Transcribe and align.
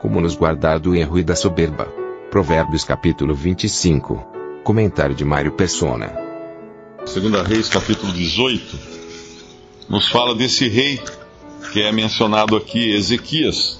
Como 0.00 0.20
nos 0.20 0.34
guardar 0.34 0.78
do 0.78 0.94
erro 0.94 1.18
e 1.18 1.22
da 1.22 1.36
soberba. 1.36 1.84
Provérbios 2.30 2.84
capítulo 2.84 3.34
25. 3.34 4.26
Comentário 4.64 5.14
de 5.14 5.24
Mário 5.24 5.52
Persona. 5.52 6.10
Segunda 7.04 7.42
Reis, 7.42 7.68
capítulo 7.68 8.12
18, 8.12 8.78
nos 9.88 10.08
fala 10.08 10.34
desse 10.34 10.68
rei 10.68 11.00
que 11.72 11.82
é 11.82 11.92
mencionado 11.92 12.56
aqui, 12.56 12.92
Ezequias, 12.92 13.78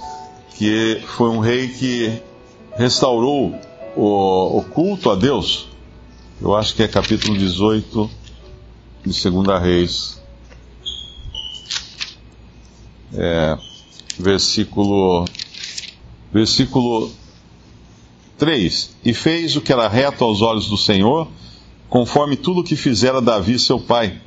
que 0.57 1.01
foi 1.17 1.29
um 1.29 1.39
rei 1.39 1.67
que 1.67 2.21
restaurou 2.75 3.55
o, 3.95 4.59
o 4.59 4.63
culto 4.63 5.09
a 5.09 5.15
Deus. 5.15 5.69
Eu 6.39 6.55
acho 6.55 6.75
que 6.75 6.83
é 6.83 6.87
capítulo 6.87 7.37
18 7.37 8.09
de 9.05 9.13
Segunda 9.13 9.57
Reis. 9.57 10.21
É, 13.13 13.57
versículo 14.19 15.25
versículo 16.33 17.11
3: 18.37 18.95
E 19.03 19.13
fez 19.13 19.55
o 19.55 19.61
que 19.61 19.71
era 19.71 19.87
reto 19.87 20.23
aos 20.23 20.41
olhos 20.41 20.67
do 20.67 20.77
Senhor, 20.77 21.27
conforme 21.89 22.35
tudo 22.35 22.61
o 22.61 22.63
que 22.63 22.75
fizera 22.75 23.21
Davi 23.21 23.59
seu 23.59 23.79
pai. 23.79 24.19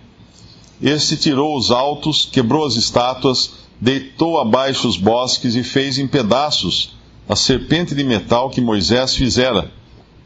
Este 0.83 1.17
tirou 1.17 1.57
os 1.57 1.71
altos, 1.71 2.29
quebrou 2.31 2.67
as 2.67 2.77
estátuas, 2.77 3.53
deitou 3.81 4.39
abaixo 4.39 4.87
os 4.87 4.97
bosques 4.97 5.55
e 5.55 5.63
fez 5.63 5.99
em 5.99 6.07
pedaços 6.07 6.95
a 7.29 7.35
serpente 7.35 7.95
de 7.95 8.05
metal 8.05 8.51
que 8.51 8.61
Moisés 8.61 9.17
fizera, 9.17 9.71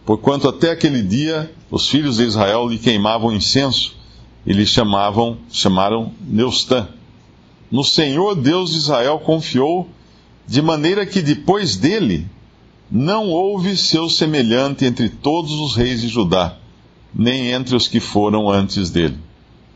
porquanto 0.05 0.49
até 0.49 0.73
aquele 0.73 1.03
dia 1.03 1.51
os 1.71 1.89
filhos 1.89 2.17
de 2.17 2.25
Israel 2.25 2.69
lhe 2.69 2.79
queimavam 2.79 3.33
incenso 3.33 3.95
e 4.45 4.53
lhe 4.53 4.67
chamavam, 4.67 5.39
chamaram 5.51 6.13
Neustã. 6.21 6.89
No 7.71 7.85
Senhor 7.85 8.35
Deus 8.35 8.71
de 8.71 8.79
Israel 8.79 9.19
confiou, 9.21 9.89
de 10.49 10.63
maneira 10.63 11.05
que 11.05 11.21
depois 11.21 11.77
dele 11.77 12.27
não 12.91 13.29
houve 13.29 13.77
seu 13.77 14.09
semelhante 14.09 14.87
entre 14.87 15.11
todos 15.11 15.53
os 15.53 15.77
reis 15.77 16.01
de 16.01 16.09
Judá, 16.09 16.57
nem 17.15 17.53
entre 17.53 17.77
os 17.77 17.87
que 17.87 18.01
foram 18.01 18.51
antes 18.51 18.89
dele. 18.89 19.19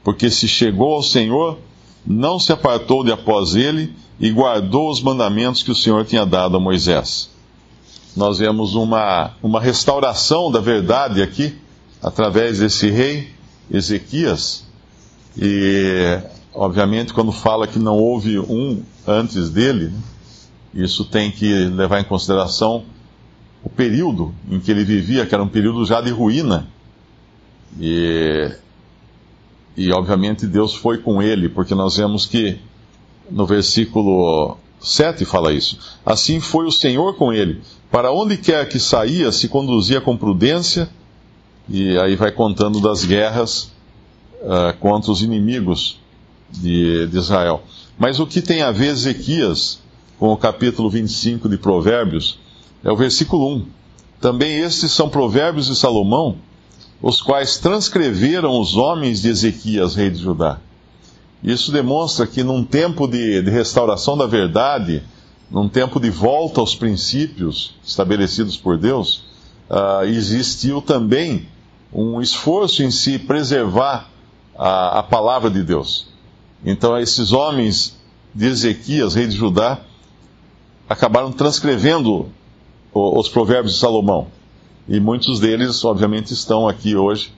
Porque 0.02 0.30
se 0.30 0.48
chegou 0.48 0.94
ao 0.94 1.02
Senhor, 1.02 1.58
não 2.06 2.38
se 2.38 2.52
apartou 2.52 3.04
de 3.04 3.12
após 3.12 3.54
ele 3.54 3.92
e 4.18 4.30
guardou 4.30 4.90
os 4.90 5.02
mandamentos 5.02 5.62
que 5.62 5.70
o 5.70 5.76
Senhor 5.76 6.06
tinha 6.06 6.24
dado 6.24 6.56
a 6.56 6.60
Moisés. 6.60 7.28
Nós 8.16 8.38
vemos 8.38 8.74
uma, 8.74 9.32
uma 9.42 9.60
restauração 9.60 10.50
da 10.50 10.60
verdade 10.60 11.22
aqui, 11.22 11.54
através 12.02 12.60
desse 12.60 12.88
rei 12.88 13.28
Ezequias. 13.70 14.64
E, 15.36 16.18
obviamente, 16.54 17.12
quando 17.12 17.30
fala 17.30 17.66
que 17.66 17.78
não 17.78 17.98
houve 17.98 18.38
um 18.38 18.82
antes 19.06 19.50
dele, 19.50 19.86
né, 19.86 20.00
isso 20.74 21.04
tem 21.04 21.30
que 21.30 21.52
levar 21.66 22.00
em 22.00 22.04
consideração 22.04 22.84
o 23.62 23.68
período 23.68 24.34
em 24.50 24.58
que 24.58 24.70
ele 24.70 24.84
vivia, 24.84 25.26
que 25.26 25.34
era 25.34 25.42
um 25.42 25.48
período 25.48 25.84
já 25.84 26.00
de 26.00 26.10
ruína. 26.10 26.66
E, 27.78 28.50
e 29.76 29.92
obviamente 29.92 30.46
Deus 30.46 30.74
foi 30.74 30.98
com 30.98 31.22
ele, 31.22 31.48
porque 31.48 31.74
nós 31.74 31.96
vemos 31.96 32.26
que 32.26 32.58
no 33.30 33.46
versículo 33.46 34.56
7 34.80 35.24
fala 35.24 35.52
isso. 35.52 35.78
Assim 36.04 36.40
foi 36.40 36.66
o 36.66 36.72
Senhor 36.72 37.14
com 37.16 37.32
ele. 37.32 37.60
Para 37.90 38.12
onde 38.12 38.36
quer 38.36 38.68
que 38.68 38.78
saía, 38.78 39.30
se 39.30 39.48
conduzia 39.48 40.00
com 40.00 40.16
prudência, 40.16 40.88
e 41.68 41.96
aí 41.98 42.16
vai 42.16 42.32
contando 42.32 42.80
das 42.80 43.04
guerras 43.04 43.70
uh, 44.40 44.76
contra 44.80 45.12
os 45.12 45.22
inimigos 45.22 46.00
de, 46.50 47.06
de 47.06 47.18
Israel. 47.18 47.62
Mas 47.98 48.18
o 48.18 48.26
que 48.26 48.42
tem 48.42 48.62
a 48.62 48.72
ver 48.72 48.88
Ezequias 48.88 49.81
com 50.22 50.32
o 50.32 50.36
capítulo 50.36 50.88
25 50.88 51.48
de 51.48 51.58
Provérbios 51.58 52.38
é 52.84 52.92
o 52.92 52.96
versículo 52.96 53.56
1. 53.56 53.66
Também 54.20 54.60
estes 54.60 54.92
são 54.92 55.08
provérbios 55.08 55.66
de 55.66 55.74
Salomão, 55.74 56.36
os 57.02 57.20
quais 57.20 57.58
transcreveram 57.58 58.56
os 58.60 58.76
homens 58.76 59.20
de 59.20 59.30
Ezequias, 59.30 59.96
rei 59.96 60.10
de 60.10 60.18
Judá. 60.18 60.60
Isso 61.42 61.72
demonstra 61.72 62.24
que 62.24 62.44
num 62.44 62.62
tempo 62.62 63.08
de, 63.08 63.42
de 63.42 63.50
restauração 63.50 64.16
da 64.16 64.24
verdade, 64.24 65.02
num 65.50 65.68
tempo 65.68 65.98
de 65.98 66.08
volta 66.08 66.60
aos 66.60 66.76
princípios 66.76 67.74
estabelecidos 67.84 68.56
por 68.56 68.78
Deus, 68.78 69.24
uh, 69.68 70.04
existiu 70.04 70.80
também 70.80 71.48
um 71.92 72.20
esforço 72.20 72.84
em 72.84 72.92
se 72.92 73.18
preservar 73.18 74.08
a, 74.56 75.00
a, 75.00 75.02
palavra 75.02 75.50
de 75.50 75.64
Deus. 75.64 76.06
Então, 76.64 76.96
esses 76.96 77.32
homens 77.32 77.96
de 78.32 78.46
Ezequias, 78.46 79.16
rei 79.16 79.26
de 79.26 79.36
Judá, 79.36 79.80
acabaram 80.88 81.32
transcrevendo 81.32 82.28
os 82.92 83.28
provérbios 83.28 83.74
de 83.74 83.80
Salomão. 83.80 84.28
E 84.88 85.00
muitos 85.00 85.40
deles, 85.40 85.84
obviamente, 85.84 86.32
estão 86.32 86.68
aqui 86.68 86.96
hoje 86.96 87.32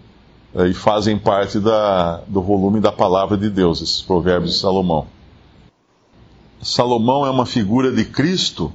eh, 0.55 0.69
e 0.69 0.75
fazem 0.75 1.19
parte 1.19 1.61
da, 1.61 2.23
do 2.27 2.41
volume 2.41 2.81
da 2.81 2.91
palavra 2.91 3.37
de 3.37 3.51
Deus, 3.51 3.83
esses 3.83 4.01
provérbios 4.01 4.55
de 4.55 4.61
Salomão. 4.61 5.07
Salomão 6.63 7.27
é 7.27 7.31
uma 7.31 7.45
figura 7.45 7.93
de 7.93 8.07
Cristo 8.07 8.73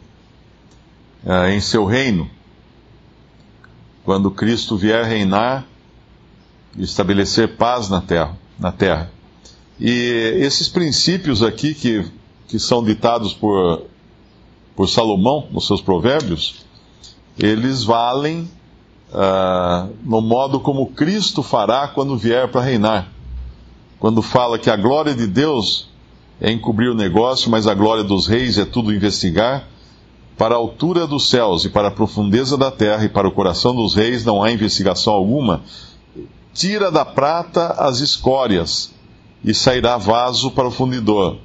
uh, 1.26 1.48
em 1.50 1.60
seu 1.60 1.86
reino. 1.86 2.30
Quando 4.06 4.30
Cristo 4.30 4.78
vier 4.78 5.04
reinar 5.06 5.66
e 6.78 6.84
estabelecer 6.84 7.58
paz 7.58 7.90
na 7.90 8.00
terra, 8.00 8.38
na 8.60 8.72
terra. 8.72 9.12
E 9.80 10.36
esses 10.40 10.68
princípios 10.70 11.42
aqui 11.42 11.74
que, 11.74 12.06
que 12.48 12.60
são 12.60 12.84
ditados 12.84 13.34
por, 13.34 13.88
por 14.80 14.88
Salomão 14.88 15.46
nos 15.52 15.68
seus 15.68 15.82
provérbios, 15.82 16.66
eles 17.38 17.84
valem 17.84 18.50
uh, 19.12 19.94
no 20.06 20.22
modo 20.22 20.58
como 20.62 20.92
Cristo 20.92 21.44
fará 21.44 21.86
quando 21.90 22.16
vier 22.16 22.48
para 22.48 22.62
reinar. 22.62 23.12
Quando 24.00 24.22
fala 24.22 24.58
que 24.58 24.70
a 24.70 24.78
glória 24.78 25.14
de 25.14 25.28
Deus 25.28 25.90
é 26.40 26.50
encobrir 26.50 26.90
o 26.90 26.96
negócio, 26.96 27.52
mas 27.52 27.68
a 27.68 27.74
glória 27.74 28.06
dos 28.06 28.26
reis 28.26 28.58
é 28.58 28.64
tudo 28.64 28.94
investigar. 28.94 29.68
Para 30.38 30.56
a 30.56 30.58
altura 30.58 31.06
dos 31.06 31.30
céus 31.30 31.66
e 31.66 31.70
para 31.70 31.90
a 31.90 31.92
profundeza 31.92 32.58
da 32.58 32.72
terra 32.72 33.04
e 33.04 33.10
para 33.10 33.28
o 33.28 33.34
coração 33.34 33.76
dos 33.76 33.94
reis 33.94 34.24
não 34.24 34.42
há 34.42 34.50
investigação 34.50 35.12
alguma. 35.12 35.62
Tira 36.54 36.90
da 36.90 37.04
prata 37.04 37.74
as 37.74 38.00
escórias 38.00 38.94
e 39.44 39.54
sairá 39.54 39.98
vaso 39.98 40.52
para 40.52 40.70
o 40.70 40.72
fundidor. 40.72 41.36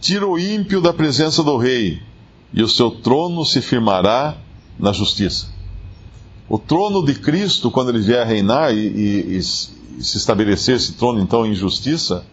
Tira 0.00 0.26
o 0.26 0.36
ímpio 0.36 0.80
da 0.80 0.92
presença 0.92 1.44
do 1.44 1.56
rei 1.56 2.10
e 2.52 2.62
o 2.62 2.68
seu 2.68 2.90
trono 2.90 3.44
se 3.44 3.60
firmará 3.60 4.36
na 4.78 4.92
justiça. 4.92 5.46
O 6.48 6.58
trono 6.58 7.04
de 7.04 7.14
Cristo, 7.14 7.70
quando 7.70 7.88
ele 7.90 8.00
vier 8.00 8.26
reinar 8.26 8.74
e, 8.74 8.78
e, 8.78 9.36
e 9.38 9.42
se 9.42 10.16
estabelecer 10.16 10.76
esse 10.76 10.92
trono 10.92 11.20
então 11.20 11.46
em 11.46 11.54
justiça, 11.54 12.26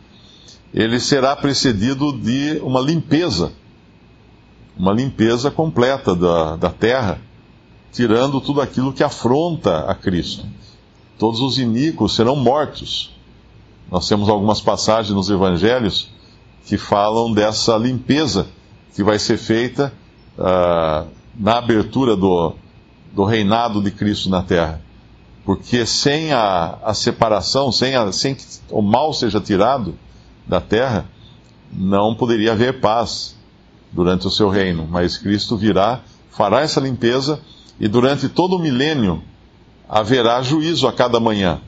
ele 0.74 1.00
será 1.00 1.36
precedido 1.36 2.12
de 2.12 2.60
uma 2.62 2.82
limpeza, 2.82 3.54
uma 4.78 4.94
limpeza 4.94 5.50
completa 5.50 6.16
da, 6.16 6.56
da 6.56 6.70
terra, 6.70 7.22
tirando 7.92 8.42
tudo 8.42 8.62
aquilo 8.62 8.94
que 8.94 9.04
afronta 9.04 9.90
a 9.90 9.96
Cristo. 9.96 10.46
Todos 11.18 11.40
os 11.40 11.58
iníquos 11.58 12.16
serão 12.16 12.36
mortos. 12.36 13.12
Nós 13.92 14.08
temos 14.08 14.30
algumas 14.30 14.62
passagens 14.62 15.14
nos 15.14 15.30
evangelhos 15.30 16.10
que 16.66 16.78
falam 16.78 17.34
dessa 17.34 17.76
limpeza 17.78 18.48
que 18.96 19.04
vai 19.04 19.18
ser 19.18 19.38
feita 19.38 19.92
uh, 20.40 21.08
na 21.38 21.58
abertura 21.58 22.16
do, 22.16 22.56
do 23.14 23.24
reinado 23.26 23.82
de 23.82 23.92
Cristo 23.92 24.30
na 24.30 24.42
terra. 24.42 24.82
Porque 25.46 25.86
sem 25.86 26.32
a, 26.32 26.78
a 26.84 26.94
separação, 26.94 27.72
sem, 27.72 27.96
a, 27.96 28.12
sem 28.12 28.36
que 28.36 28.44
o 28.70 28.82
mal 28.82 29.14
seja 29.14 29.40
tirado, 29.40 29.96
da 30.48 30.60
terra, 30.60 31.06
não 31.72 32.16
poderia 32.16 32.54
haver 32.54 32.80
paz 32.80 33.38
durante 33.92 34.26
o 34.26 34.32
seu 34.32 34.50
reino. 34.50 34.88
Mas 34.90 35.16
Cristo 35.16 35.56
virá, 35.56 36.02
fará 36.32 36.62
essa 36.62 36.80
limpeza 36.80 37.40
e 37.80 37.88
durante 37.88 38.28
todo 38.28 38.56
o 38.56 38.60
milênio 38.60 39.22
haverá 39.88 40.42
juízo 40.42 40.88
a 40.88 40.94
cada 40.94 41.20
manhã. 41.20 41.62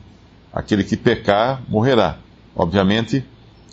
Aquele 0.52 0.82
que 0.82 0.96
pecar 0.96 1.62
morrerá. 1.68 2.18
Obviamente, 2.54 3.24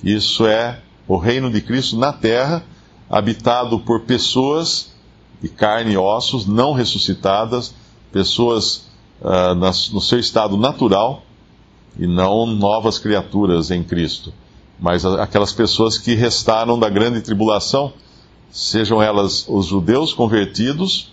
isso 0.04 0.46
é 0.46 0.80
o 1.08 1.18
reino 1.18 1.52
de 1.52 1.60
Cristo 1.60 1.98
na 1.98 2.14
terra, 2.14 2.64
habitado 3.10 3.80
por 3.80 4.02
pessoas 4.02 4.92
de 5.42 5.50
carne 5.50 5.94
e 5.94 5.98
ossos, 5.98 6.46
não 6.46 6.74
ressuscitadas, 6.74 7.74
pessoas 8.12 8.90
uh, 9.22 9.56
no 9.56 10.02
seu 10.02 10.20
estado 10.20 10.58
natural 10.58 11.24
e 11.98 12.06
não 12.06 12.46
novas 12.46 13.00
criaturas 13.00 13.72
em 13.72 13.84
Cristo, 13.84 14.34
mas 14.80 15.06
aquelas 15.06 15.52
pessoas 15.52 15.98
que 15.98 16.14
restaram 16.14 16.78
da 16.78 16.90
grande 16.90 17.22
tribulação, 17.22 17.94
sejam 18.52 19.02
elas 19.02 19.46
os 19.48 19.66
judeus 19.66 20.14
convertidos 20.14 21.12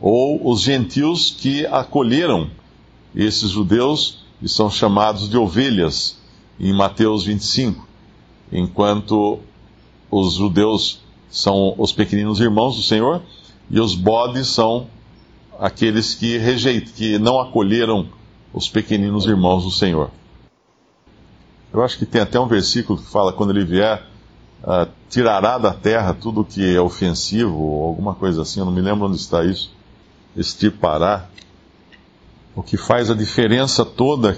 ou 0.00 0.50
os 0.50 0.60
gentios 0.60 1.30
que 1.30 1.66
acolheram 1.66 2.50
esses 3.14 3.50
judeus 3.50 4.18
e 4.42 4.48
são 4.48 4.70
chamados 4.70 5.28
de 5.28 5.36
ovelhas 5.36 6.18
em 6.58 6.72
Mateus 6.72 7.24
25, 7.24 7.86
enquanto 8.52 9.40
os 10.10 10.34
judeus 10.34 11.00
são 11.30 11.74
os 11.78 11.92
pequeninos 11.92 12.40
irmãos 12.40 12.76
do 12.76 12.82
Senhor 12.82 13.22
e 13.70 13.80
os 13.80 13.94
bodes 13.94 14.48
são 14.48 14.88
aqueles 15.58 16.14
que 16.14 16.36
rejeitam, 16.38 16.92
que 16.94 17.18
não 17.18 17.40
acolheram 17.40 18.08
os 18.52 18.68
pequeninos 18.68 19.26
irmãos 19.26 19.64
do 19.64 19.70
Senhor. 19.70 20.10
Eu 21.72 21.82
acho 21.84 21.96
que 21.98 22.06
tem 22.06 22.20
até 22.20 22.40
um 22.40 22.48
versículo 22.48 22.98
que 22.98 23.08
fala 23.08 23.32
quando 23.32 23.50
ele 23.50 23.64
vier, 23.64 24.02
uh, 24.64 24.90
tirará 25.08 25.56
da 25.56 25.72
terra 25.72 26.12
tudo 26.12 26.44
que 26.44 26.74
é 26.74 26.80
ofensivo, 26.80 27.56
ou 27.56 27.84
alguma 27.86 28.14
coisa 28.14 28.42
assim, 28.42 28.58
eu 28.58 28.66
não 28.66 28.72
me 28.72 28.80
lembro 28.80 29.06
onde 29.06 29.16
está 29.16 29.44
isso. 29.44 29.72
Extirpará. 30.36 31.26
O 32.56 32.62
que 32.62 32.76
faz 32.76 33.08
a 33.08 33.14
diferença 33.14 33.84
toda, 33.84 34.36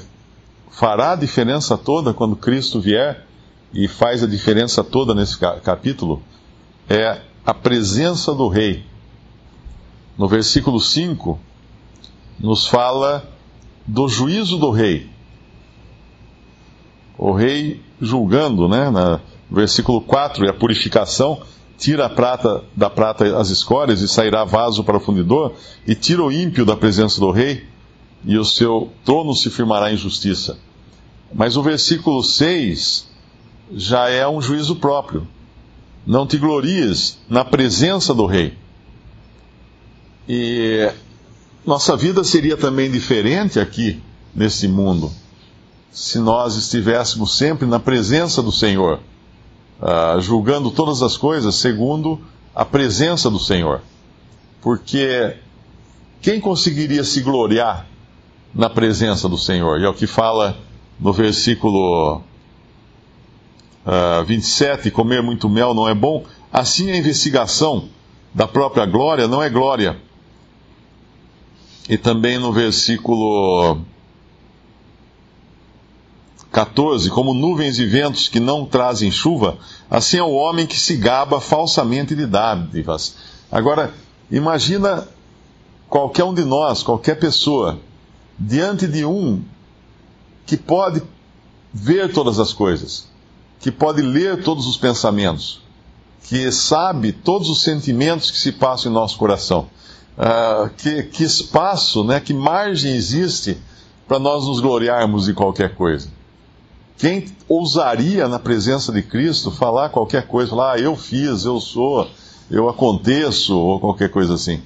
fará 0.70 1.12
a 1.12 1.16
diferença 1.16 1.78
toda 1.78 2.12
quando 2.12 2.36
Cristo 2.36 2.80
vier, 2.80 3.26
e 3.72 3.88
faz 3.88 4.22
a 4.22 4.26
diferença 4.26 4.84
toda 4.84 5.14
nesse 5.14 5.38
capítulo, 5.38 6.22
é 6.92 7.22
a 7.44 7.54
presença 7.54 8.34
do 8.34 8.48
Rei. 8.48 8.84
No 10.18 10.28
versículo 10.28 10.78
5, 10.78 11.40
nos 12.38 12.66
fala 12.66 13.26
do 13.86 14.06
juízo 14.08 14.58
do 14.58 14.70
Rei. 14.70 15.08
O 17.16 17.32
Rei 17.32 17.80
julgando, 17.98 18.68
né? 18.68 18.90
No 18.90 19.20
versículo 19.50 20.02
4, 20.02 20.44
e 20.44 20.50
a 20.50 20.52
purificação 20.52 21.40
tira 21.78 22.06
a 22.06 22.10
prata 22.10 22.62
da 22.76 22.90
prata 22.90 23.38
as 23.38 23.48
escórias 23.48 24.02
e 24.02 24.08
sairá 24.08 24.44
vaso 24.44 24.84
para 24.84 24.98
o 24.98 25.00
fundidor, 25.00 25.54
e 25.86 25.94
tira 25.94 26.22
o 26.22 26.30
ímpio 26.30 26.66
da 26.66 26.76
presença 26.76 27.18
do 27.18 27.30
rei, 27.30 27.66
e 28.22 28.36
o 28.36 28.44
seu 28.44 28.92
trono 29.02 29.34
se 29.34 29.48
firmará 29.48 29.90
em 29.92 29.96
justiça. 29.96 30.58
Mas 31.32 31.56
o 31.56 31.62
versículo 31.62 32.22
6 32.22 33.08
já 33.72 34.10
é 34.10 34.28
um 34.28 34.42
juízo 34.42 34.76
próprio. 34.76 35.26
Não 36.06 36.26
te 36.26 36.36
glories 36.36 37.18
na 37.28 37.44
presença 37.44 38.12
do 38.14 38.26
rei. 38.26 38.56
E 40.28 40.90
nossa 41.64 41.96
vida 41.96 42.24
seria 42.24 42.56
também 42.56 42.90
diferente 42.90 43.60
aqui 43.60 44.00
nesse 44.34 44.66
mundo 44.66 45.10
se 45.92 46.18
nós 46.18 46.56
estivéssemos 46.56 47.36
sempre 47.36 47.66
na 47.66 47.78
presença 47.78 48.42
do 48.42 48.50
Senhor, 48.50 48.98
uh, 49.78 50.18
julgando 50.20 50.70
todas 50.70 51.02
as 51.02 51.18
coisas 51.18 51.56
segundo 51.56 52.18
a 52.54 52.64
presença 52.64 53.30
do 53.30 53.38
Senhor. 53.38 53.82
Porque 54.62 55.36
quem 56.22 56.40
conseguiria 56.40 57.04
se 57.04 57.20
gloriar 57.20 57.86
na 58.54 58.70
presença 58.70 59.28
do 59.28 59.36
Senhor? 59.36 59.80
E 59.80 59.84
é 59.84 59.88
o 59.88 59.94
que 59.94 60.06
fala 60.06 60.56
no 60.98 61.12
versículo 61.12 62.22
uh, 63.86 64.20
ah, 64.20 64.22
27, 64.22 64.90
comer 64.90 65.22
muito 65.22 65.48
mel 65.48 65.74
não 65.74 65.88
é 65.88 65.94
bom, 65.94 66.24
assim 66.52 66.90
a 66.90 66.96
investigação 66.96 67.88
da 68.34 68.46
própria 68.46 68.86
glória 68.86 69.28
não 69.28 69.42
é 69.42 69.48
glória. 69.48 70.00
E 71.88 71.98
também 71.98 72.38
no 72.38 72.52
versículo 72.52 73.80
14, 76.52 77.10
como 77.10 77.34
nuvens 77.34 77.78
e 77.78 77.86
ventos 77.86 78.28
que 78.28 78.38
não 78.38 78.66
trazem 78.66 79.10
chuva, 79.10 79.58
assim 79.90 80.18
é 80.18 80.22
o 80.22 80.32
homem 80.32 80.66
que 80.66 80.78
se 80.78 80.96
gaba 80.96 81.40
falsamente 81.40 82.14
de 82.14 82.26
dádivas. 82.26 83.16
Agora, 83.50 83.92
imagina 84.30 85.08
qualquer 85.88 86.24
um 86.24 86.34
de 86.34 86.44
nós, 86.44 86.82
qualquer 86.82 87.18
pessoa, 87.18 87.78
diante 88.38 88.86
de 88.86 89.04
um 89.04 89.42
que 90.46 90.56
pode 90.56 91.02
ver 91.72 92.12
todas 92.12 92.38
as 92.38 92.52
coisas, 92.52 93.08
que 93.62 93.70
pode 93.70 94.02
ler 94.02 94.42
todos 94.42 94.66
os 94.66 94.76
pensamentos, 94.76 95.62
que 96.24 96.50
sabe 96.50 97.12
todos 97.12 97.48
os 97.48 97.62
sentimentos 97.62 98.30
que 98.30 98.38
se 98.38 98.50
passam 98.50 98.90
em 98.90 98.94
nosso 98.94 99.16
coração. 99.16 99.68
Uh, 100.18 100.68
que, 100.76 101.04
que 101.04 101.24
espaço, 101.24 102.04
né, 102.04 102.20
que 102.20 102.34
margem 102.34 102.92
existe 102.92 103.56
para 104.06 104.18
nós 104.18 104.46
nos 104.46 104.60
gloriarmos 104.60 105.26
de 105.26 105.32
qualquer 105.32 105.76
coisa? 105.76 106.08
Quem 106.98 107.24
ousaria 107.48 108.28
na 108.28 108.38
presença 108.38 108.92
de 108.92 109.00
Cristo 109.00 109.50
falar 109.50 109.88
qualquer 109.88 110.26
coisa, 110.26 110.50
falar, 110.50 110.74
ah, 110.74 110.78
eu 110.78 110.96
fiz, 110.96 111.44
eu 111.44 111.60
sou, 111.60 112.08
eu 112.50 112.68
aconteço, 112.68 113.56
ou 113.56 113.80
qualquer 113.80 114.10
coisa 114.10 114.34
assim? 114.34 114.60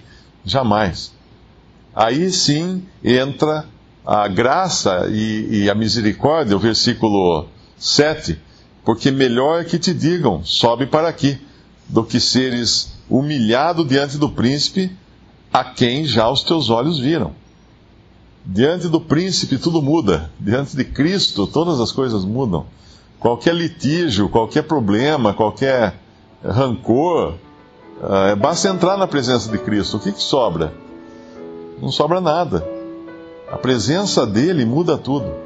Jamais. 0.44 1.12
Aí 1.94 2.32
sim 2.32 2.82
entra 3.04 3.66
a 4.04 4.26
graça 4.26 5.06
e, 5.10 5.64
e 5.64 5.70
a 5.70 5.74
misericórdia, 5.74 6.56
o 6.56 6.60
versículo 6.60 7.46
7, 7.78 8.38
porque 8.86 9.10
melhor 9.10 9.62
é 9.62 9.64
que 9.64 9.80
te 9.80 9.92
digam, 9.92 10.44
sobe 10.44 10.86
para 10.86 11.08
aqui, 11.08 11.36
do 11.88 12.04
que 12.04 12.20
seres 12.20 12.92
humilhado 13.10 13.84
diante 13.84 14.16
do 14.16 14.28
príncipe, 14.28 14.96
a 15.52 15.64
quem 15.64 16.04
já 16.04 16.30
os 16.30 16.44
teus 16.44 16.70
olhos 16.70 16.96
viram. 16.96 17.32
Diante 18.44 18.86
do 18.86 19.00
príncipe 19.00 19.58
tudo 19.58 19.82
muda, 19.82 20.30
diante 20.38 20.76
de 20.76 20.84
Cristo 20.84 21.48
todas 21.48 21.80
as 21.80 21.90
coisas 21.90 22.24
mudam. 22.24 22.66
Qualquer 23.18 23.56
litígio, 23.56 24.28
qualquer 24.28 24.62
problema, 24.62 25.34
qualquer 25.34 25.98
rancor, 26.44 27.34
uh, 28.00 28.36
basta 28.36 28.68
entrar 28.68 28.96
na 28.96 29.08
presença 29.08 29.50
de 29.50 29.58
Cristo. 29.58 29.96
O 29.96 30.00
que, 30.00 30.12
que 30.12 30.22
sobra? 30.22 30.72
Não 31.82 31.90
sobra 31.90 32.20
nada. 32.20 32.64
A 33.50 33.56
presença 33.56 34.24
dele 34.24 34.64
muda 34.64 34.96
tudo. 34.96 35.45